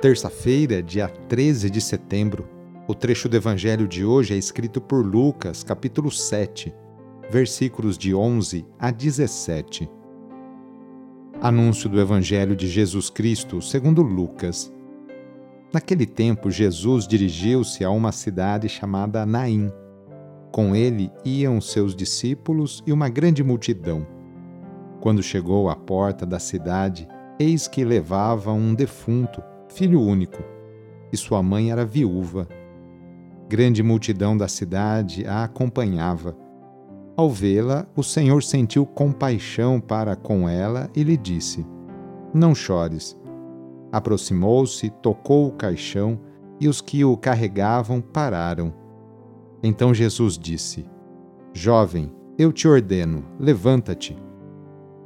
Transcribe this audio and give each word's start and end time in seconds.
terça-feira, 0.00 0.80
dia 0.80 1.08
13 1.08 1.68
de 1.68 1.80
setembro. 1.80 2.48
O 2.86 2.94
trecho 2.94 3.28
do 3.28 3.36
evangelho 3.36 3.88
de 3.88 4.04
hoje 4.04 4.32
é 4.32 4.36
escrito 4.36 4.80
por 4.80 5.04
Lucas, 5.04 5.64
capítulo 5.64 6.08
7, 6.08 6.72
versículos 7.28 7.98
de 7.98 8.14
11 8.14 8.64
a 8.78 8.92
17. 8.92 9.90
Anúncio 11.42 11.90
do 11.90 12.00
evangelho 12.00 12.54
de 12.54 12.68
Jesus 12.68 13.10
Cristo, 13.10 13.60
segundo 13.60 14.00
Lucas. 14.00 14.72
Naquele 15.72 16.06
tempo, 16.06 16.48
Jesus 16.48 17.06
dirigiu-se 17.06 17.84
a 17.84 17.90
uma 17.90 18.12
cidade 18.12 18.68
chamada 18.68 19.26
Naim. 19.26 19.70
Com 20.52 20.76
ele 20.76 21.10
iam 21.24 21.60
seus 21.60 21.94
discípulos 21.94 22.84
e 22.86 22.92
uma 22.92 23.08
grande 23.08 23.42
multidão. 23.42 24.06
Quando 25.00 25.24
chegou 25.24 25.68
à 25.68 25.74
porta 25.74 26.24
da 26.24 26.38
cidade, 26.38 27.08
eis 27.38 27.66
que 27.66 27.84
levava 27.84 28.52
um 28.52 28.74
defunto 28.74 29.42
filho 29.68 30.00
único, 30.00 30.42
e 31.12 31.16
sua 31.16 31.42
mãe 31.42 31.70
era 31.70 31.84
viúva. 31.84 32.48
Grande 33.48 33.82
multidão 33.82 34.36
da 34.36 34.48
cidade 34.48 35.26
a 35.26 35.44
acompanhava. 35.44 36.36
Ao 37.16 37.30
vê-la, 37.30 37.86
o 37.96 38.02
Senhor 38.02 38.42
sentiu 38.42 38.84
compaixão 38.86 39.80
para 39.80 40.14
com 40.14 40.48
ela 40.48 40.90
e 40.94 41.02
lhe 41.02 41.16
disse: 41.16 41.66
Não 42.32 42.54
chores. 42.54 43.18
Aproximou-se, 43.90 44.90
tocou 45.02 45.48
o 45.48 45.52
caixão 45.52 46.20
e 46.60 46.68
os 46.68 46.80
que 46.80 47.04
o 47.04 47.16
carregavam 47.16 48.00
pararam. 48.00 48.72
Então 49.62 49.94
Jesus 49.94 50.38
disse: 50.38 50.84
Jovem, 51.52 52.12
eu 52.38 52.52
te 52.52 52.68
ordeno, 52.68 53.24
levanta-te. 53.40 54.16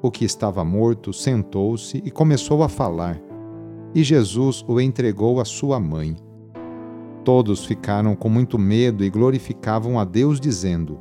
O 0.02 0.10
que 0.10 0.24
estava 0.24 0.64
morto 0.64 1.12
sentou-se 1.12 2.02
e 2.04 2.10
começou 2.10 2.62
a 2.64 2.68
falar 2.68 3.20
e 3.94 4.02
Jesus 4.02 4.64
o 4.66 4.80
entregou 4.80 5.40
à 5.40 5.44
sua 5.44 5.78
mãe. 5.78 6.16
Todos 7.24 7.64
ficaram 7.64 8.16
com 8.16 8.28
muito 8.28 8.58
medo 8.58 9.04
e 9.04 9.10
glorificavam 9.10 9.98
a 9.98 10.04
Deus, 10.04 10.40
dizendo: 10.40 10.98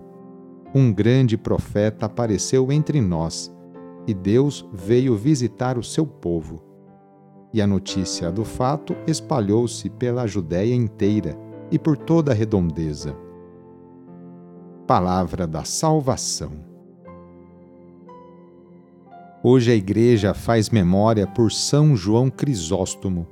Um 0.73 0.93
grande 0.93 1.37
profeta 1.37 2.05
apareceu 2.05 2.71
entre 2.71 3.01
nós, 3.01 3.51
e 4.07 4.13
Deus 4.13 4.67
veio 4.71 5.15
visitar 5.15 5.77
o 5.77 5.83
seu 5.83 6.05
povo. 6.05 6.63
E 7.53 7.61
a 7.61 7.67
notícia 7.67 8.31
do 8.31 8.45
fato 8.45 8.95
espalhou-se 9.07 9.89
pela 9.89 10.27
Judéia 10.27 10.73
inteira 10.73 11.37
e 11.69 11.77
por 11.77 11.97
toda 11.97 12.31
a 12.31 12.35
redondeza. 12.35 13.15
Palavra 14.87 15.47
da 15.47 15.63
Salvação. 15.63 16.70
Hoje 19.43 19.71
a 19.71 19.75
Igreja 19.75 20.35
faz 20.35 20.69
memória 20.69 21.25
por 21.25 21.51
São 21.51 21.95
João 21.95 22.29
Crisóstomo. 22.29 23.25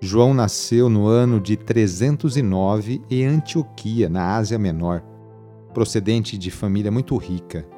João 0.00 0.32
nasceu 0.32 0.88
no 0.88 1.06
ano 1.06 1.38
de 1.38 1.58
309 1.58 3.02
em 3.10 3.26
Antioquia, 3.26 4.08
na 4.08 4.34
Ásia 4.34 4.58
Menor, 4.58 5.02
procedente 5.74 6.38
de 6.38 6.50
família 6.50 6.90
muito 6.90 7.14
rica. 7.18 7.68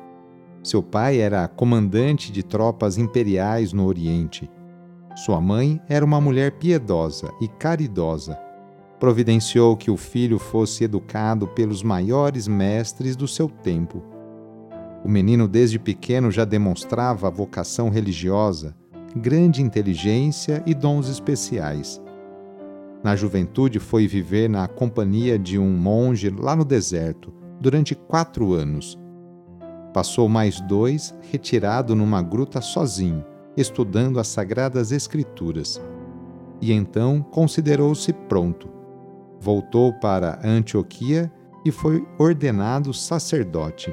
Seu 0.63 0.85
pai 0.85 1.19
era 1.19 1.49
comandante 1.49 2.31
de 2.31 2.45
tropas 2.45 2.97
imperiais 2.97 3.73
no 3.73 3.87
Oriente. 3.87 4.49
Sua 5.17 5.41
mãe 5.41 5.83
era 5.89 6.05
uma 6.05 6.21
mulher 6.21 6.53
piedosa 6.53 7.29
e 7.41 7.49
caridosa. 7.49 8.39
Providenciou 9.01 9.77
que 9.77 9.91
o 9.91 9.97
filho 9.97 10.39
fosse 10.39 10.85
educado 10.85 11.49
pelos 11.49 11.83
maiores 11.83 12.47
mestres 12.47 13.17
do 13.17 13.27
seu 13.27 13.49
tempo 13.49 14.12
o 15.05 15.09
menino, 15.09 15.49
desde 15.49 15.79
pequeno, 15.79 16.31
já 16.31 16.45
demonstrava 16.45 17.31
vocação 17.31 17.89
religiosa, 17.89 18.75
grande 19.17 19.61
inteligência 19.61 20.63
e 20.65 20.75
dons 20.75 21.09
especiais. 21.09 22.01
Na 23.03 23.17
juventude, 23.17 23.81
foi 23.81 24.07
viver 24.07 24.49
na 24.49 24.69
companhia 24.69 25.39
de 25.39 25.59
um 25.59 25.71
monge 25.71 26.31
lá 26.31 26.55
no 26.55 26.65
deserto, 26.65 27.33
durante 27.61 27.95
quatro 27.95 28.53
anos. 28.53 28.97
Passou 29.93 30.29
mais 30.29 30.61
dois 30.61 31.15
retirado 31.31 31.97
numa 31.97 32.23
gruta 32.23 32.61
sozinho, 32.61 33.25
estudando 33.57 34.21
as 34.21 34.29
Sagradas 34.29 34.93
Escrituras. 34.93 35.81
E 36.61 36.73
então 36.73 37.21
considerou-se 37.21 38.13
pronto. 38.13 38.69
Voltou 39.41 39.93
para 39.95 40.39
Antioquia 40.45 41.31
e 41.65 41.73
foi 41.73 42.07
ordenado 42.19 42.95
sacerdote. 42.95 43.93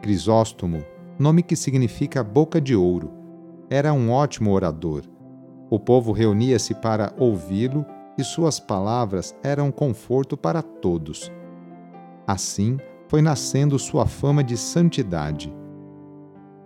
Crisóstomo, 0.00 0.84
nome 1.18 1.42
que 1.42 1.56
significa 1.56 2.22
boca 2.22 2.60
de 2.60 2.74
ouro, 2.74 3.10
era 3.68 3.92
um 3.92 4.10
ótimo 4.10 4.52
orador. 4.52 5.02
O 5.68 5.78
povo 5.78 6.12
reunia-se 6.12 6.74
para 6.74 7.12
ouvi-lo 7.18 7.84
e 8.16 8.22
suas 8.22 8.60
palavras 8.60 9.34
eram 9.42 9.70
conforto 9.70 10.36
para 10.36 10.62
todos. 10.62 11.30
Assim 12.26 12.78
foi 13.08 13.20
nascendo 13.20 13.78
sua 13.78 14.06
fama 14.06 14.42
de 14.42 14.56
santidade. 14.56 15.52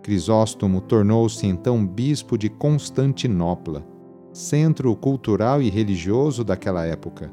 Crisóstomo 0.03 0.79
tornou-se 0.81 1.45
então 1.47 1.85
bispo 1.85 2.37
de 2.37 2.49
Constantinopla, 2.49 3.85
centro 4.31 4.95
cultural 4.95 5.61
e 5.61 5.69
religioso 5.69 6.43
daquela 6.43 6.85
época. 6.85 7.31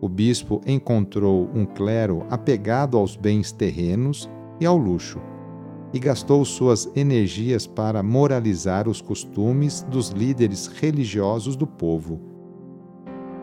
O 0.00 0.08
bispo 0.08 0.60
encontrou 0.66 1.48
um 1.54 1.64
clero 1.64 2.24
apegado 2.30 2.96
aos 2.96 3.16
bens 3.16 3.52
terrenos 3.52 4.28
e 4.60 4.66
ao 4.66 4.76
luxo, 4.76 5.20
e 5.92 5.98
gastou 5.98 6.44
suas 6.44 6.90
energias 6.96 7.66
para 7.66 8.02
moralizar 8.02 8.88
os 8.88 9.00
costumes 9.00 9.82
dos 9.82 10.08
líderes 10.10 10.66
religiosos 10.66 11.54
do 11.54 11.66
povo. 11.66 12.20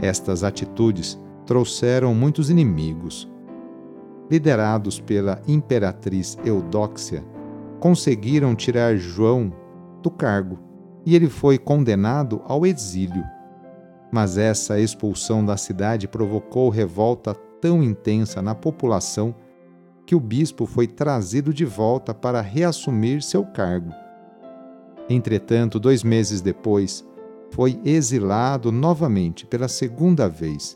Estas 0.02 0.44
atitudes 0.44 1.20
trouxeram 1.46 2.14
muitos 2.16 2.50
inimigos. 2.50 3.30
Liderados 4.30 5.00
pela 5.00 5.42
imperatriz 5.48 6.38
Eudóxia, 6.46 7.24
conseguiram 7.80 8.56
tirar 8.56 8.96
João 8.98 9.52
do 10.02 10.12
cargo 10.12 10.60
e 11.06 11.16
ele 11.16 11.30
foi 11.30 11.58
condenado 11.58 12.42
ao 12.46 12.66
exílio. 12.66 13.24
Mas 14.12 14.38
essa 14.38 14.80
expulsão 14.80 15.46
da 15.46 15.58
cidade 15.58 16.08
provocou 16.08 16.70
revolta 16.70 17.34
tão 17.34 17.84
intensa 17.84 18.42
na 18.42 18.56
população 18.56 19.36
que 20.10 20.16
o 20.16 20.20
bispo 20.20 20.66
foi 20.66 20.88
trazido 20.88 21.54
de 21.54 21.64
volta 21.64 22.16
para 22.16 22.42
reassumir 22.42 23.22
seu 23.22 23.46
cargo. 23.46 23.94
Entretanto, 25.08 25.80
dois 25.80 26.04
meses 26.04 26.42
depois, 26.42 27.08
foi 27.52 27.80
exilado 27.86 28.72
novamente 28.72 29.46
pela 29.46 29.68
segunda 29.68 30.28
vez. 30.28 30.76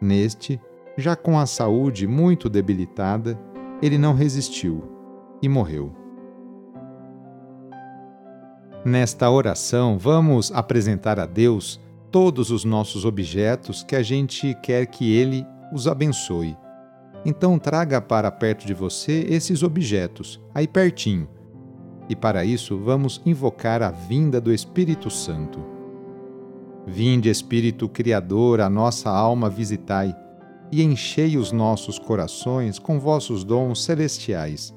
Neste, 0.00 0.58
já 0.96 1.14
com 1.14 1.38
a 1.38 1.44
saúde 1.44 2.06
muito 2.06 2.48
debilitada, 2.48 3.38
ele 3.82 3.98
não 3.98 4.14
resistiu 4.14 4.82
e 5.42 5.46
morreu. 5.46 5.92
Nesta 8.82 9.30
oração, 9.30 9.98
vamos 9.98 10.50
apresentar 10.52 11.20
a 11.20 11.26
Deus 11.26 11.78
todos 12.10 12.50
os 12.50 12.64
nossos 12.64 13.04
objetos 13.04 13.82
que 13.82 13.94
a 13.94 14.02
gente 14.02 14.54
quer 14.62 14.86
que 14.86 15.14
Ele 15.14 15.44
os 15.70 15.86
abençoe. 15.86 16.56
Então 17.24 17.58
traga 17.58 18.00
para 18.00 18.30
perto 18.30 18.66
de 18.66 18.72
você 18.74 19.26
esses 19.28 19.62
objetos, 19.62 20.40
aí 20.54 20.66
pertinho. 20.66 21.28
E 22.08 22.16
para 22.16 22.44
isso 22.44 22.78
vamos 22.78 23.20
invocar 23.26 23.82
a 23.82 23.90
vinda 23.90 24.40
do 24.40 24.52
Espírito 24.52 25.10
Santo. 25.10 25.58
Vinde, 26.86 27.28
Espírito 27.28 27.88
Criador, 27.88 28.60
a 28.60 28.70
nossa 28.70 29.10
alma 29.10 29.50
visitai. 29.50 30.16
e 30.70 30.82
enchei 30.82 31.38
os 31.38 31.50
nossos 31.50 31.98
corações 31.98 32.78
com 32.78 33.00
vossos 33.00 33.42
dons 33.42 33.82
celestiais. 33.82 34.74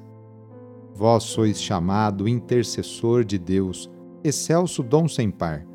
Vós 0.94 1.24
sois 1.24 1.60
chamado 1.60 2.26
intercessor 2.26 3.24
de 3.24 3.38
Deus, 3.38 3.90
excelso 4.24 4.82
dom 4.82 5.06
sem 5.06 5.30
par, 5.30 5.66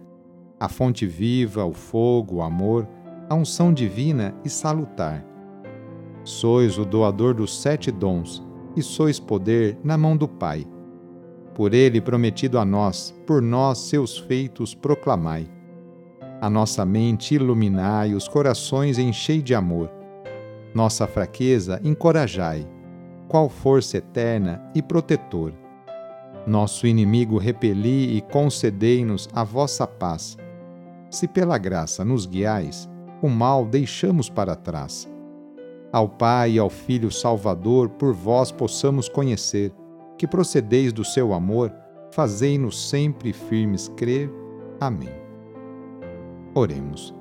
a 0.59 0.67
fonte 0.67 1.05
viva, 1.05 1.63
o 1.65 1.73
fogo, 1.73 2.37
o 2.37 2.41
amor, 2.41 2.87
a 3.29 3.35
unção 3.35 3.71
divina 3.71 4.33
e 4.43 4.49
salutar. 4.49 5.23
Sois 6.27 6.77
o 6.77 6.83
doador 6.83 7.33
dos 7.33 7.61
sete 7.61 7.91
dons, 7.91 8.43
e 8.75 8.81
sois 8.81 9.19
poder 9.19 9.77
na 9.83 9.97
mão 9.97 10.15
do 10.17 10.27
Pai. 10.27 10.67
Por 11.55 11.73
ele 11.73 12.01
prometido 12.01 12.59
a 12.59 12.65
nós, 12.65 13.15
por 13.25 13.41
nós 13.41 13.77
seus 13.79 14.17
feitos 14.17 14.75
proclamai. 14.75 15.49
A 16.41 16.49
nossa 16.49 16.85
mente 16.85 17.35
iluminai, 17.35 18.13
os 18.13 18.27
corações 18.27 18.99
enchei 18.99 19.41
de 19.41 19.55
amor 19.55 19.89
nossa 20.77 21.07
fraqueza 21.07 21.81
encorajai, 21.83 22.67
qual 23.27 23.49
força 23.49 23.97
eterna 23.97 24.61
e 24.75 24.81
protetor. 24.81 25.51
Nosso 26.45 26.85
inimigo 26.85 27.39
repeli 27.39 28.15
e 28.15 28.21
concedei-nos 28.21 29.27
a 29.33 29.43
vossa 29.43 29.87
paz. 29.87 30.37
Se 31.09 31.27
pela 31.27 31.57
graça 31.57 32.05
nos 32.05 32.27
guiais, 32.27 32.87
o 33.23 33.27
mal 33.27 33.65
deixamos 33.65 34.29
para 34.29 34.55
trás. 34.55 35.09
Ao 35.91 36.09
Pai 36.09 36.53
e 36.53 36.59
ao 36.59 36.69
Filho 36.69 37.11
Salvador, 37.11 37.89
por 37.89 38.13
vós 38.13 38.51
possamos 38.51 39.07
conhecer, 39.07 39.73
que 40.17 40.27
procedeis 40.27 40.91
do 40.91 41.05
seu 41.05 41.33
amor, 41.33 41.73
fazei-nos 42.11 42.89
sempre 42.89 43.31
firmes 43.31 43.87
crer. 43.95 44.29
Amém. 44.79 45.11
Oremos. 46.53 47.13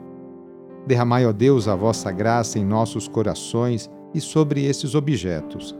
Derramai, 0.86 1.26
ó 1.26 1.32
Deus, 1.32 1.68
a 1.68 1.74
vossa 1.74 2.10
graça 2.10 2.58
em 2.58 2.64
nossos 2.64 3.08
corações 3.08 3.90
e 4.14 4.20
sobre 4.20 4.64
esses 4.64 4.94
objetos, 4.94 5.76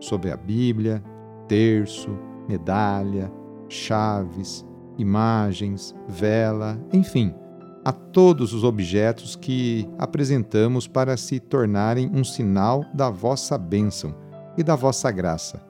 sobre 0.00 0.30
a 0.30 0.36
Bíblia, 0.36 1.02
terço, 1.46 2.10
medalha, 2.48 3.32
chaves, 3.68 4.66
imagens, 4.98 5.94
vela, 6.08 6.78
enfim, 6.92 7.34
a 7.84 7.92
todos 7.92 8.52
os 8.52 8.64
objetos 8.64 9.36
que 9.36 9.88
apresentamos 9.98 10.86
para 10.86 11.16
se 11.16 11.40
tornarem 11.40 12.10
um 12.12 12.24
sinal 12.24 12.84
da 12.92 13.08
vossa 13.10 13.56
bênção 13.56 14.14
e 14.56 14.62
da 14.62 14.74
vossa 14.74 15.10
graça, 15.10 15.60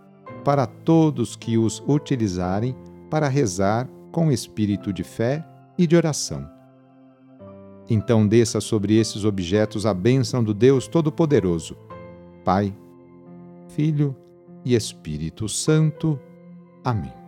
para 0.44 0.66
todos 0.66 1.36
que 1.36 1.58
os 1.58 1.82
utilizarem 1.86 2.74
para 3.10 3.28
rezar 3.28 3.88
com 4.10 4.32
espírito 4.32 4.92
de 4.92 5.04
fé 5.04 5.46
e 5.76 5.86
de 5.86 5.96
oração. 5.96 6.48
Então 7.88 8.26
desça 8.26 8.60
sobre 8.60 8.96
esses 8.96 9.24
objetos 9.24 9.86
a 9.86 9.94
bênção 9.94 10.42
do 10.42 10.52
Deus 10.52 10.86
Todo-Poderoso, 10.86 11.76
Pai, 12.44 12.74
Filho 13.68 14.14
e 14.64 14.74
Espírito 14.74 15.48
Santo. 15.48 16.18
Amém. 16.84 17.27